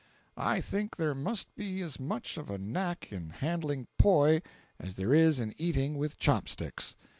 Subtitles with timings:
[0.37, 4.41] I think there must be as much of a knack in handling poi
[4.79, 6.95] as there is in eating with chopsticks.